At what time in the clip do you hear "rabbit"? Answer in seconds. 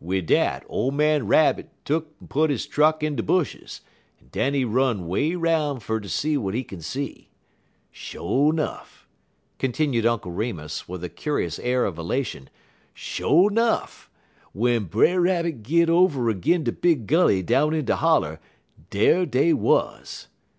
15.20-15.62